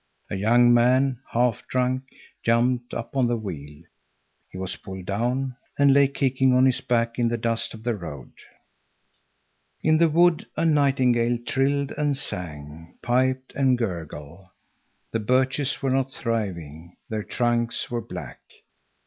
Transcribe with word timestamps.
A 0.31 0.35
young 0.35 0.73
man, 0.73 1.19
half 1.29 1.61
drunk, 1.67 2.05
jumped 2.41 2.91
up 2.91 3.15
on 3.15 3.27
the 3.27 3.37
wheel. 3.37 3.83
He 4.49 4.57
was 4.57 4.75
pulled 4.75 5.05
down, 5.05 5.57
and 5.77 5.93
lay 5.93 6.07
kicking 6.07 6.53
on 6.53 6.65
his 6.65 6.81
back 6.81 7.19
in 7.19 7.27
the 7.27 7.37
dust 7.37 7.75
of 7.75 7.83
the 7.83 7.93
road. 7.93 8.31
In 9.83 9.99
the 9.99 10.09
wood 10.09 10.47
a 10.57 10.65
nightingale 10.65 11.37
trilled 11.45 11.91
and 11.99 12.17
sang, 12.17 12.97
piped 13.03 13.53
and 13.53 13.77
gurgled. 13.77 14.47
The 15.11 15.19
birches 15.19 15.83
were 15.83 15.91
not 15.91 16.11
thriving, 16.11 16.97
their 17.09 17.21
trunks 17.21 17.91
were 17.91 18.01
black. 18.01 18.39